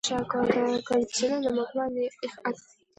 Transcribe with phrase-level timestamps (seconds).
[0.03, 2.77] Тощая городовая конница не могла их одолеть.